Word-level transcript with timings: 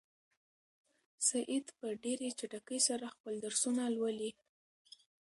سعید 1.27 1.65
په 1.77 1.87
ډېرې 2.03 2.27
چټکۍ 2.39 2.79
سره 2.87 3.05
خپل 3.15 3.33
درسونه 3.45 3.83
لولي. 3.95 4.31